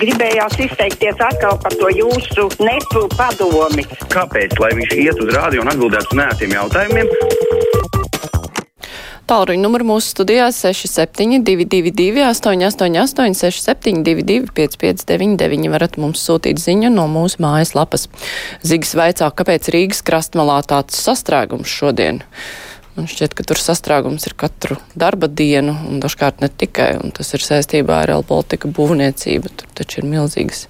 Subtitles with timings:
[0.00, 3.86] gribējās izteikties atkal par to jūsu nepu padomi.
[4.12, 4.58] Kāpēc?
[4.62, 7.10] Lai viņš iet uz rādio un atbildētu uz nētiem jautājumiem.
[9.32, 18.08] Tālruņa numuru mūsu studijā 6722, 888, 672, 559, varat mums sūtīt ziņu no mūsu mājaslapas.
[18.66, 22.20] Zigis vaicā, kāpēc Rīgas krastmalā tāds sastrēgums šodien?
[22.92, 27.40] Man šķiet, ka tur sastrēgums ir katru darba dienu, un dažkārt ne tikai, tas ir
[27.40, 29.52] saistībā ar L-politika būvniecību.
[29.56, 30.66] Tur taču ir milzīgas,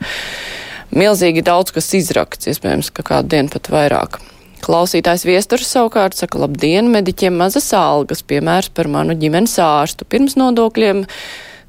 [0.94, 4.20] milzīgi daudz kas izrakts, iespējams, ka kādu dienu pat vairāk.
[4.62, 11.02] Klausītājs viesturs savukārt saka, labdien, mediķiem mazas algas, piemērs par manu ģimenes ārstu pirms nodokļiem.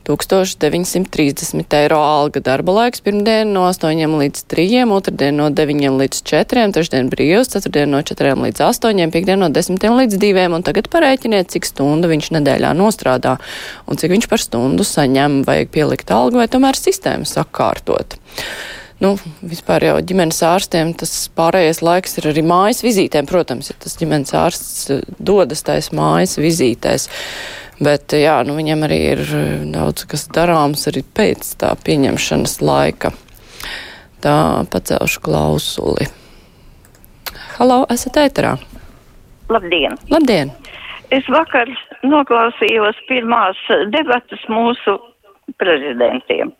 [0.07, 2.41] 1930 eiro alga.
[2.43, 7.91] Darba laiks pirmdien no 8 līdz 3, otrdien no 9 līdz 4, trešdien brīvs, ceturtdien
[7.93, 12.33] no 4 līdz 8, piekdien no 10 līdz 2, un tagad parēķiniet, cik stundu viņš
[12.37, 13.37] nedēļā nostrādā
[13.87, 18.19] un cik viņš par stundu saņem, vajag pielikt algu vai tomēr sistēmu sakārtot.
[19.03, 23.27] Nu, vispār jau ģimenes ārstiem tas pārējais laiks ir arī mājas vizītēm.
[23.27, 27.09] Protams, ja tas ģimenes ārsts dodas tais mājas vizītēs.
[27.83, 29.23] Bet jā, nu, viņam arī ir
[29.73, 33.11] daudz kas darāms arī pēc tā pieņemšanas laika.
[34.23, 34.37] Tā
[34.71, 36.07] pacelšu klausuli.
[37.57, 38.55] Halo, esat ēterā?
[39.51, 39.99] Labdien!
[40.15, 40.55] Labdien!
[41.11, 41.67] Es vakar
[42.07, 43.59] noklausījos pirmās
[43.91, 44.95] debatas mūsu
[45.59, 46.55] prezidentiem.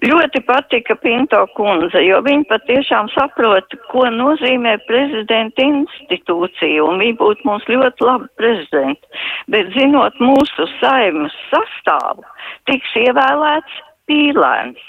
[0.00, 7.44] Ļoti patika Pinto kundze, jo viņa patiešām saprot, ko nozīmē prezidenta institūcija, un viņa būtu
[7.44, 9.20] mums ļoti laba prezidenta.
[9.52, 12.24] Bet zinot mūsu saimas sastāvu,
[12.70, 13.76] tiks ievēlēts
[14.08, 14.80] pīlēns,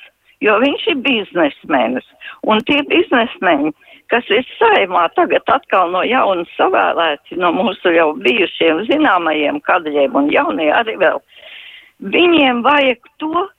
[0.48, 2.08] jo viņš ir biznesmenis,
[2.48, 3.76] un tie biznesmeņi,
[4.12, 10.32] kas ir saimā tagad atkal no jauna savēlēti no mūsu jau bijušiem zināmajiem kadriem un
[10.32, 11.20] jaunie arī vēl,
[12.16, 13.50] viņiem vajag to,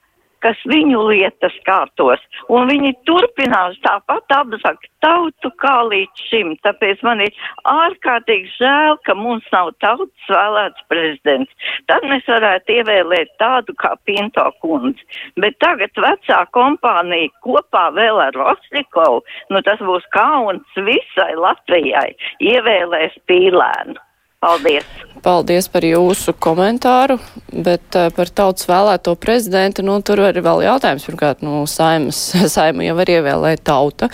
[0.43, 6.53] kas viņu lietas kārtos, un viņi turpinās tāpat apzakt tautu kā līdz šim.
[6.65, 7.33] Tāpēc man ir
[7.69, 11.69] ārkārtīgi žēl, ka mums nav tautas vēlēts prezidents.
[11.91, 15.03] Tad mēs varētu ievēlēt tādu kā Pinto kundzi.
[15.39, 22.09] Bet tagad vecā kompānija kopā vēl ar Rosnikovu, nu tas būs kauns visai Latvijai,
[22.53, 23.99] ievēlēs pīlēnu.
[24.43, 24.87] Paldies!
[25.23, 27.15] Paldies par jūsu komentāru,
[27.47, 31.05] bet uh, par tautas vēlēto prezidentu, nu, tur ir vēl jautājums.
[31.07, 32.19] Pirmkārt, nu, saimas,
[32.55, 34.09] saima jau var ievēlēt tauta,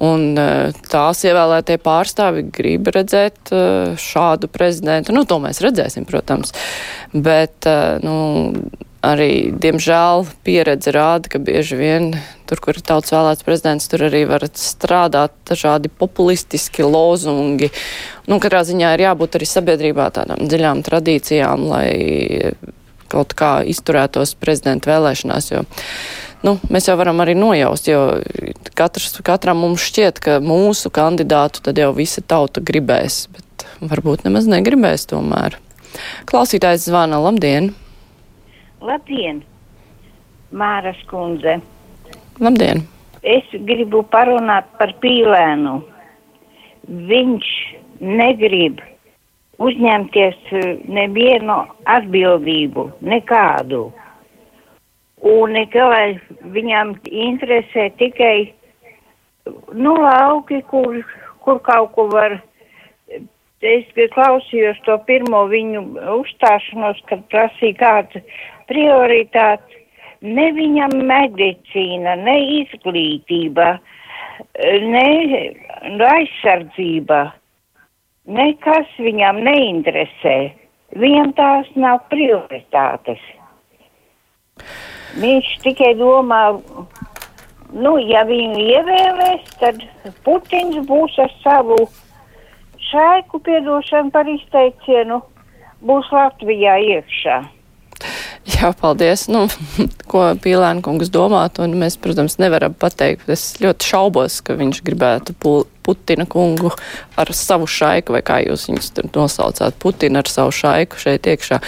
[0.00, 5.12] un uh, tās ievēlētie pārstāvi grib redzēt uh, šādu prezidentu.
[5.12, 6.56] Nu, to mēs redzēsim, protams,
[7.12, 7.68] bet,
[8.04, 8.16] nu,
[9.06, 12.10] arī, diemžēl, pieredze rāda, ka bieži vien
[12.48, 17.70] tur, kur ir tautas vēlēts prezidents, tur arī var strādāt dažādi populistiski lozungi.
[18.26, 21.88] Nu, katrā ziņā ir jābūt arī sabiedrībā tādām dziļām tradīcijām, lai
[23.12, 25.62] kaut kā izturētos prezidenta vēlēšanās, jo
[26.46, 28.02] nu, mēs jau varam arī nojaust, jo
[28.78, 34.50] katrs, katram mums šķiet, ka mūsu kandidātu tad jau visa tauta gribēs, bet varbūt nemaz
[34.50, 35.60] negribēs tomēr.
[36.28, 37.70] Klausītājs zvana, labdien!
[37.70, 37.85] Labdien,
[40.52, 41.56] Māras kundze!
[42.40, 42.82] Labdien!
[43.26, 45.78] Es gribu parunāt par pīlēnu.
[47.08, 47.48] Viņš
[48.00, 48.82] negrib
[49.58, 50.66] uzņemties eh,
[50.98, 51.56] nevienu
[51.96, 53.86] atbildību, nekādu.
[55.26, 56.20] Un tikai
[56.54, 58.52] viņam interesē tikai
[59.72, 61.00] nu, lauki, kur,
[61.40, 62.36] kur kaut ko var.
[63.64, 65.80] Es klausījos to pirmo viņu
[66.18, 69.76] uzstāšanos, kad prasīja kāds prioritātes
[70.20, 73.78] ne viņam medicīna, ne izglītība,
[74.92, 75.06] ne
[76.10, 77.32] aizsardzība,
[78.26, 80.36] nekas viņam neinteresē.
[80.96, 83.20] Viņam tās nav prioritātes.
[85.16, 86.60] Viņš tikai domā,
[87.72, 89.80] nu, ja viņu ievēlēs, tad
[90.24, 91.86] Putins būs ar savu
[92.90, 95.20] šaiku piedošanu par izteicienu,
[95.86, 97.42] būs Latvijā iekšā.
[98.46, 99.26] Jā, paldies.
[99.32, 99.46] Nu,
[100.10, 103.28] ko Pīlēna kungs domātu, un mēs, protams, nevaram pateikt.
[103.32, 105.34] Es ļoti šaubos, ka viņš gribētu
[105.86, 106.72] Putina kungu
[107.18, 111.60] ar savu šaiku, vai kā jūs viņus tur nosaucāt, Putina ar savu šaiku šeit iekšā.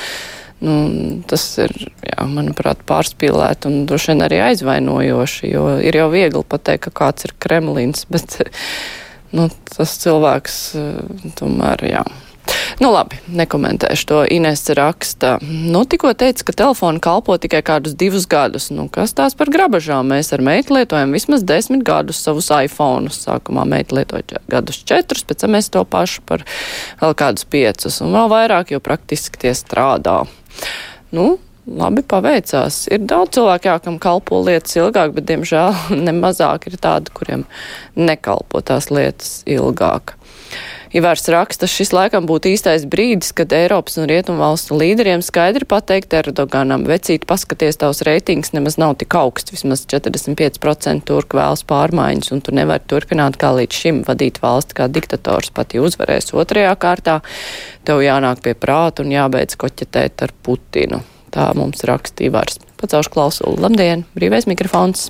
[0.58, 0.74] Nu,
[1.30, 1.70] tas ir,
[2.02, 7.28] jā, manuprāt, pārspīlēti un droši vien arī aizvainojoši, jo ir jau viegli pateikt, ka kāds
[7.28, 8.40] ir Kremlins, bet
[9.36, 10.62] nu, tas cilvēks
[11.38, 12.06] tomēr, jā.
[12.80, 14.18] Nu labi, nekomentēšu to.
[14.32, 18.68] Ines raksta, nu tikko teica, ka telefoni kalpo tikai kādus divus gadus.
[18.74, 20.12] Nu kas tās par grabažām?
[20.12, 23.12] Mēs ar meitu lietojam vismaz desmit gadus savus iPhone.
[23.12, 26.46] Sākumā meita lietoja gadus četrus, pēc tam mēs to pašu par
[27.02, 30.22] vēl kādus piecus un vēl vairāk, jo praktiski tie strādā.
[31.14, 31.36] Nu,
[31.78, 32.86] labi paveicās.
[32.92, 35.74] Ir daudz cilvēku, jā, kam kalpo lietas ilgāk, bet, diemžēl,
[36.08, 37.44] nemazāk ir tādi, kuriem
[37.98, 40.16] nekalpo tās lietas ilgāk.
[40.96, 46.16] Ivārs raksta, šis laikam būtu īstais brīdis, kad Eiropas un Rietumu valstu līderiem skaidri pateikt
[46.16, 52.40] Erdoganam, vecīt, paskaties, tavs reitings nemaz nav tik augsts, vismaz 45% turku vēlas pārmaiņas, un
[52.40, 57.20] tu nevari turpināt kā līdz šim vadīt valsti kā diktators, pat ja uzvarēs otrajā kārtā,
[57.84, 61.04] tev jānāk pie prāta un jābeidz koķetēt ar Putinu.
[61.38, 62.56] Tā mums raksta Ivārs.
[62.80, 63.60] Pacaušu klausulu.
[63.62, 65.04] Labdien, brīvais mikrofons.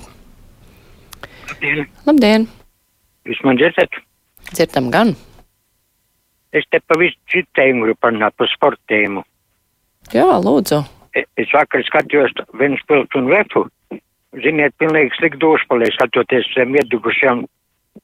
[1.49, 1.87] Labdien!
[2.05, 2.45] Labdien!
[3.25, 3.97] Jūs man dzirdat?
[4.51, 5.15] Dzirdam gan.
[6.53, 9.25] Es te pa visu citu tēmu gribu parunāt par sporta tēmu.
[10.13, 10.83] Jā, lūdzu.
[11.17, 13.65] E- Es vakar skatījos Ventspils un Vefu.
[14.45, 17.41] Ziniet, pilnīgi slikti došpalē skatoties uz tiem iedugušiem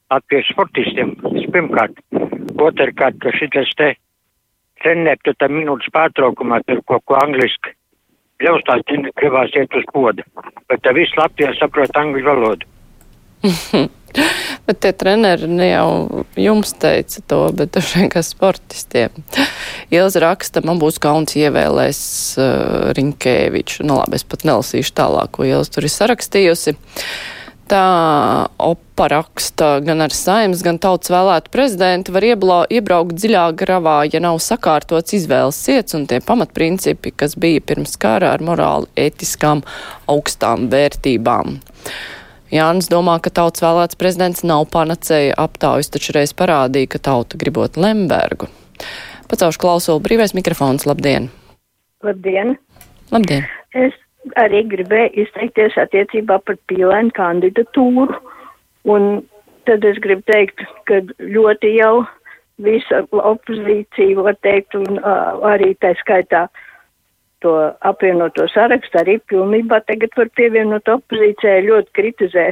[0.10, 1.13] latviešu sportistiem.
[1.22, 2.01] Tas pirmkārt.
[2.57, 3.94] Otrkārt, ka šitas te
[4.81, 7.77] trenēt, tu tam minūtes pārtraukumā tur kaut ko angliski.
[8.43, 8.81] Ļaustās
[9.15, 10.25] gribās iet uz poda.
[10.69, 12.67] Bet tā viss Latvijā saprot angļu valodu.
[14.65, 15.89] Bet tie treneri ne jau
[16.39, 19.13] jums teica to, bet dažiem kā sportistiem.
[19.93, 21.99] Ilza raksta, man būs kauns ievēlēs
[22.39, 23.83] uh, Rinkēviču.
[23.85, 26.77] Nu labi, es pat nelasīšu tālāk, ko Ilza tur ir sarakstījusi.
[27.65, 33.95] Tā opa raksta, gan ar saimas, gan tautas vēlētu prezidentu var ieblā, iebraukt dziļā gravā,
[34.06, 39.63] ja nav sakārtots izvēles ciets un tie pamatprincipi, kas bija pirms kara ar morāli ētiskām
[40.13, 41.57] augstām vērtībām.
[42.53, 47.81] Jānis domā, ka tautas vēlēts prezidents nav panacēja aptaujas, taču reiz parādīja, ka tauta gribot
[47.81, 48.51] Lembergu.
[49.25, 50.85] Pacaušu klausulu brīvais mikrofons.
[50.85, 51.31] Labdien!
[52.06, 52.59] Labdien!
[53.09, 53.50] Labdien!
[53.73, 53.97] Es
[54.42, 58.19] arī gribēju izteikties attiecībā par pīlēnu kandidatūru.
[58.89, 59.25] Un
[59.69, 62.06] tad es gribu teikt, ka ļoti jau
[62.62, 66.45] visa opozīcija, var teikt, un uh, arī tā skaitā
[67.44, 67.54] to
[67.86, 72.48] apvienoto sarakstu arī pilnībā tagad var pievienot opozīcijai ļoti kritizē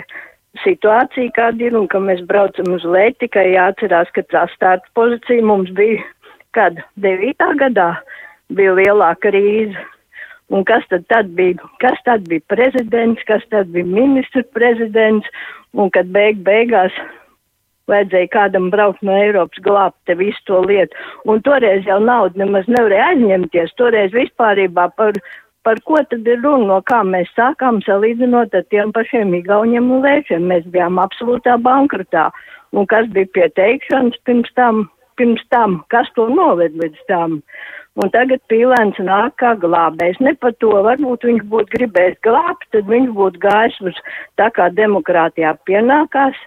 [0.62, 5.46] situāciju, kāda ir, un ka mēs braucam uz lēt, tikai jāatcerās, ka tā starta pozīcija
[5.46, 6.04] mums bija,
[6.54, 7.48] kad 9.
[7.62, 7.90] gadā
[8.54, 9.88] bija lielā krīze.
[10.54, 11.58] Un kas tad, tad bija?
[11.82, 15.28] Kas tad bija prezidents, kas tad bija ministrs prezidents,
[15.74, 16.94] un kad beig beigās
[17.90, 20.96] vajadzēja kādam braukt no Eiropas glābt te visu to lietu.
[21.28, 25.18] Un toreiz jau naudu nemaz nevarēja aizņemties, toreiz vispārībā par,
[25.68, 30.06] par ko tad ir runa, no kā mēs sākām salīdzinot ar tiem pašiem igauņiem un
[30.06, 30.48] lēšiem.
[30.54, 32.30] Mēs bijām absolūtā bankrotā.
[32.74, 34.88] Un kas bija pieteikšanas pirms tam,
[35.20, 37.42] pirms tam, kas to noved līdz tam?
[38.02, 40.18] Un tagad pīlēns nāk kā glābējs.
[40.26, 44.00] Ne par to, varbūt viņš būtu gribējis glābt, tad viņš būtu gājis uz
[44.42, 46.40] tā kā demokrātijā pienākās,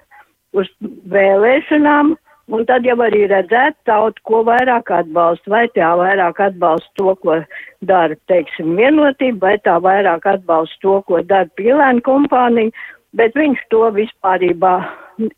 [0.59, 0.71] uz
[1.13, 2.17] vēlēšanām,
[2.51, 7.39] un tad jau arī redzēt tautu, ko vairāk atbalsta, vai tā vairāk atbalsta to, ko
[7.87, 12.75] dara, teiksim, vienotība, vai tā vairāk atbalsta to, ko dara pīlēna kompānija,
[13.17, 14.77] bet viņš to vispārībā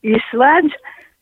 [0.02, 0.76] izslēdz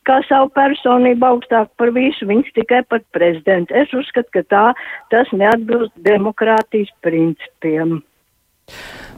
[0.07, 3.75] kā savu personību augstāk par visu, viņš tikai par prezidentu.
[3.77, 4.67] Es uzskatu, ka tā,
[5.15, 8.01] tas neatbilst demokrātijas principiem.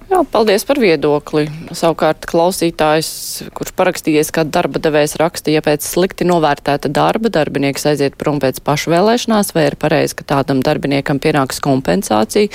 [0.08, 1.44] Jā, paldies par viedokli.
[1.76, 3.08] Savukārt klausītājs,
[3.56, 8.62] kurš parakstījies kā darba devējs raksta, ja pēc slikti novērtēta darba darbinieks aiziet prom pēc
[8.64, 12.48] pašvēlēšanās, vai ir pareizi, ka tādam darbiniekam pienāks kompensācija,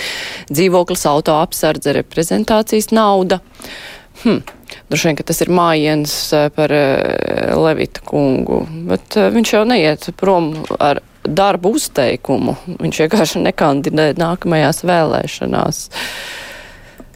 [0.50, 3.38] dzīvoklis, auto apsardze, reprezentācijas nauda.
[4.24, 4.42] Hm.
[4.94, 6.12] Droši vien, ka tas ir mājiens
[6.54, 6.70] par
[7.58, 12.54] Levita kungu, bet viņš jau neiet prom ar darbu uzteikumu.
[12.78, 15.80] Viņš vienkārši nekandidē nākamajās vēlēšanās.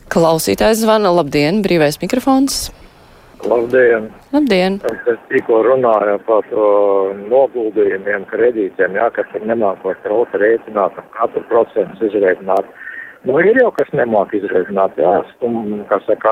[0.09, 2.71] Klausītājs zvana, labdien, brīvais mikrofons.
[3.45, 4.09] Labdien!
[4.33, 4.79] Labdien!
[5.13, 6.67] Es tikko runāju par to
[7.29, 12.73] noguldījumiem, kredītiem, jā, kas ir nemākot trauta rēķināt, katru procentu izrēķināt.
[13.27, 16.31] Nu, ir jau kas nemāk izrēķināt, jā, stum, kā saka,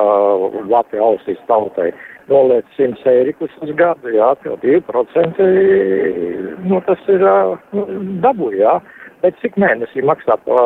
[0.71, 1.89] Latvija ausīs tautai.
[2.29, 5.41] Noliec 100 eirikus uz gadu, jā, tev 2%,
[6.63, 7.25] nu, tas ir
[7.75, 7.83] nu,
[8.23, 8.77] dabu, jā.
[9.25, 10.61] Bet cik mēnesī maksā pa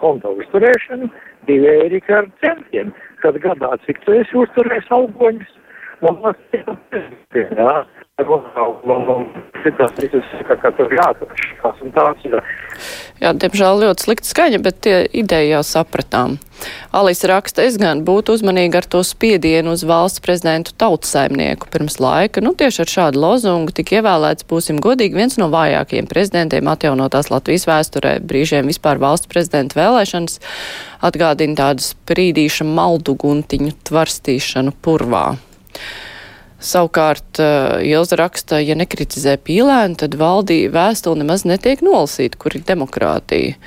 [0.00, 1.10] konta uzturēšanu?
[1.50, 2.94] 2 eirika ar centiem.
[3.20, 5.52] Kad gadā, cik tu esi uzturējis algoņus?
[6.00, 7.84] Tas ir, jā.
[9.64, 12.36] Citas visas, ka, ka tur jāatrakšās un tāds ir.
[13.18, 16.36] Jā, diemžēl ļoti slikta skaņa, bet tie ideja jau sapratām.
[16.94, 22.42] Alisa raksta, es gan būtu uzmanīga ar to spiedienu uz valsts prezidentu tautsaimnieku pirms laika.
[22.44, 27.66] Nu, tieši ar šādu lozungu tik ievēlēts, būsim godīgi, viens no vājākajiem prezidentiem atjaunotās Latvijas
[27.70, 28.20] vēsturē.
[28.22, 30.38] Brīžiem vispār valsts prezidenta vēlēšanas
[31.02, 35.32] atgādina tādu sprīdīšu malduguntiņu tvarstīšanu purvā.
[36.64, 42.64] Savukārt uh, Ilza raksta, ja nekritizē pīlēnu, tad valdīja vēstuli nemaz netiek nolasīta, kur ir
[42.64, 43.58] demokrātija.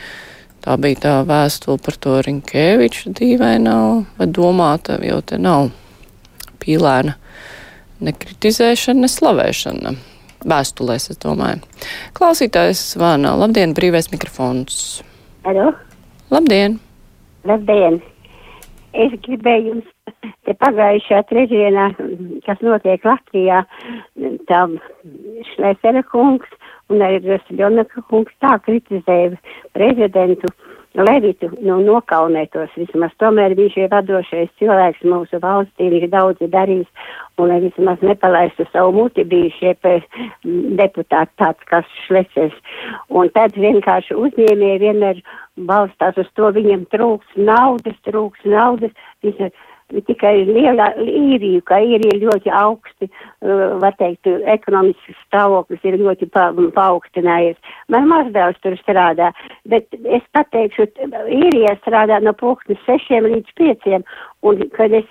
[0.65, 3.77] Tā bija tā vēstule par to Rinkēviču dīvainā,
[4.17, 5.69] vai domāta, jo te nav
[6.63, 7.13] pīlēna
[8.03, 9.93] nekritizēšana, neslavēšana.
[10.47, 11.61] Vēstulēs, es domāju.
[12.17, 13.33] Klausītājs zvana.
[13.39, 15.01] Labdien, brīvais mikrofons.
[15.47, 15.71] Alo?
[16.33, 16.77] Labdien!
[17.47, 18.01] Labdien!
[18.97, 19.89] Es gribēju jums
[20.47, 21.89] te pagājušā trešdienā,
[22.47, 23.61] kas notiek Latvijā,
[24.49, 24.61] tā
[25.51, 26.49] Šlēsera kungs
[26.89, 29.35] un arī Rosļonaka kungs tā kritizēja
[29.77, 30.49] prezidentu
[30.97, 33.11] Levitu, nu, nokaunētos vismaz.
[33.21, 36.87] Tomēr viņš ir vadošais cilvēks mūsu valstī, viņš daudz darījis,
[37.37, 39.75] un vismaz nepalaistu savu muti bija šie
[40.79, 42.57] deputāti tāds kā Šlecers.
[43.13, 45.21] Un tad vienkārši uzņēmēji vienmēr
[45.69, 48.93] balstās uz to, viņiem trūks naudas, trūks naudas.
[49.25, 49.53] Viņš,
[50.07, 56.49] tikai lielā īrija, ka īrija ļoti augsti, uh, var teikt, ekonomisks stāvoklis ir ļoti pa,
[56.75, 57.57] paaugstinājies.
[57.93, 59.31] Man mazdēls tur strādā,
[59.71, 60.89] bet es pateikšu,
[61.31, 64.05] īrija strādā no pulknes sešiem līdz pieciem,
[64.45, 65.07] un, kad es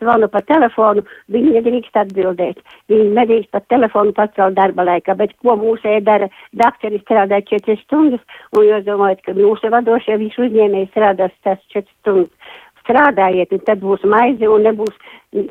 [0.00, 2.60] zvanu pa telefonu, viņi nedrīkst atbildēt.
[2.90, 6.28] Viņi nedrīkst pa telefonu pacelt darba laikā, bet ko mūsē dara?
[6.58, 8.22] Daktori strādā četras stundas,
[8.56, 12.54] un jūs domājat, ka mūsu vadošie visu uzņēmēji strādās tas četras stundas
[12.86, 14.96] strādājiet, un tad būs maize un nebūs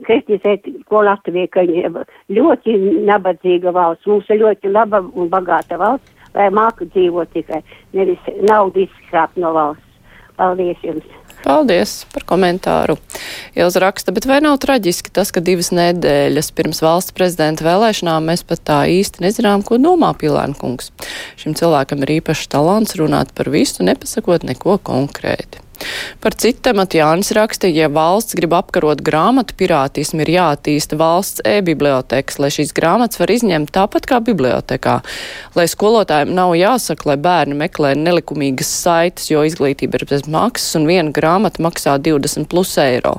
[0.08, 4.08] kritizēt, ko Latvija, ka ļoti nabadzīga valsts.
[4.10, 7.62] Mums ir ļoti laba un bagāta valsts, lai māku dzīvot tikai,
[7.94, 9.84] nevis naudu izskrāpt no valsts.
[10.36, 11.06] Paldies jums!
[11.46, 12.96] Paldies par komentāru.
[13.56, 18.42] Ilza raksta, bet vai nav traģiski tas, ka divas nedēļas pirms valsts prezidenta vēlēšanām mēs
[18.48, 20.90] pat tā īsti nezinām, ko domā Pilēna kungs.
[21.40, 25.65] Šim cilvēkam ir īpašs talants runāt par visu, nepasakot neko konkrēti.
[26.24, 32.40] Par citu tematu Jānis rakstīja, ja valsts grib apkarot grāmatu pirātismu, ir jāattīsta valsts e-biblioteks,
[32.42, 34.96] lai šīs grāmatas var izņemt tāpat kā bibliotekā,
[35.58, 40.88] lai skolotājiem nav jāsaka, lai bērni meklē nelikumīgas saites, jo izglītība ir bez maksas un
[40.90, 43.18] viena grāmata maksā 20 plus eiro.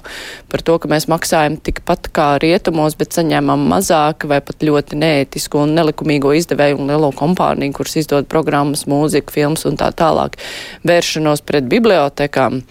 [0.53, 5.63] Par to, ka mēs maksājam tikpat kā rietumos, bet saņēmam mazāk vai pat ļoti neētisku
[5.63, 10.39] un nelikumīgo izdevēju un lielo kompāniju, kuras izdod programmas, mūziku, filmas un tā tālāk.
[10.87, 12.63] Vēršanos pret bibliotekā tiešām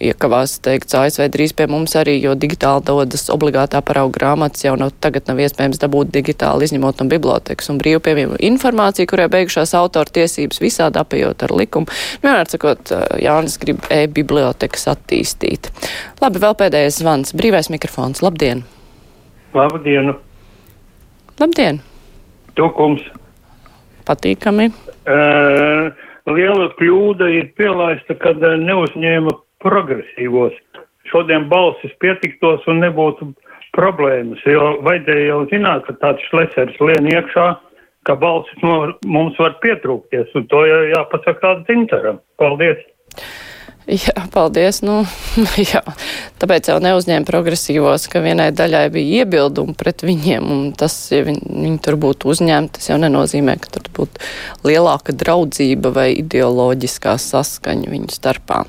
[0.00, 4.90] iekavās teikts ASV drīz pie mums arī, jo digitāli dodas obligātā parauga grāmatas jau no
[4.90, 10.12] tagad nav iespējams dabūt digitāli izņemot no bibliotekas un brīvu pieejamo informāciju, kurai beigušās autora
[10.12, 11.86] tiesības visādi apējot ar likumu.
[11.88, 15.70] Nu, vienmēr sakot, Jānis grib e-bibliotekas attīstīt.
[16.20, 17.32] Labi, vēl pēdējais zvans.
[17.38, 18.20] Brīvais mikrofons.
[18.22, 18.66] Labdien!
[19.56, 20.12] Labdien!
[21.40, 21.80] Labdien!
[22.58, 23.06] Tukums!
[24.08, 24.68] Patīkami!
[25.08, 25.88] Uh,
[26.34, 30.56] liela kļūda ir pielaista, kad eh, neuzņēma progresīvos.
[31.08, 33.30] Šodien balsis pietiktos un nebūtu
[33.76, 37.48] problēmas, jo vajadzēja jau zināt, ka tāds šlesers lien iekšā,
[38.08, 42.20] ka balsis no mums var pietrūkties, un to jau jāpasaka tādu cintaram.
[42.40, 42.84] Paldies!
[44.04, 44.82] Jā, paldies.
[44.84, 45.00] Nu,
[45.72, 45.80] jā.
[46.40, 51.48] Tāpēc jau neuzņēma progresīvos, ka vienai daļai bija iebildumi pret viņiem, un tas, ja viņi,
[51.48, 54.20] viņi tur būtu uzņemti, tas jau nenozīmē, ka tur būtu
[54.68, 58.66] lielāka draudzība vai ideoloģiskā saskaņa viņu starpā.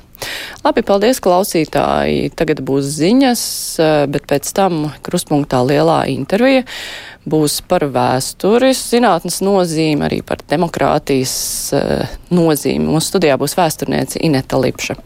[0.64, 2.32] Labi, paldies, klausītāji.
[2.36, 3.44] Tagad būs ziņas,
[4.12, 6.66] bet pēc tam kruspunktā lielā intervija
[7.30, 11.34] būs par vēstures zinātnes nozīmi, arī par demokrātijas
[12.32, 12.88] nozīmi.
[12.88, 14.96] Mūsu studijā būs vēsturniece Ineta Lipša.